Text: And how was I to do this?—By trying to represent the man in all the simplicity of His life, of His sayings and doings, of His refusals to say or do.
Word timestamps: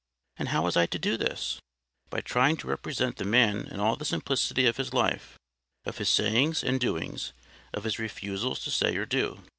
And 0.37 0.49
how 0.49 0.63
was 0.63 0.75
I 0.75 0.87
to 0.87 0.97
do 0.97 1.15
this?—By 1.15 2.21
trying 2.21 2.57
to 2.57 2.67
represent 2.67 3.17
the 3.17 3.23
man 3.23 3.67
in 3.67 3.79
all 3.79 3.95
the 3.95 4.03
simplicity 4.03 4.65
of 4.65 4.77
His 4.77 4.95
life, 4.95 5.37
of 5.85 5.99
His 5.99 6.09
sayings 6.09 6.63
and 6.63 6.79
doings, 6.79 7.33
of 7.71 7.83
His 7.83 7.99
refusals 7.99 8.61
to 8.63 8.71
say 8.71 8.95
or 8.97 9.05
do. 9.05 9.43